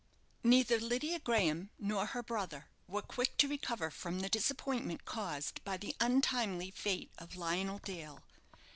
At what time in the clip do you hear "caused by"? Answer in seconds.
5.05-5.77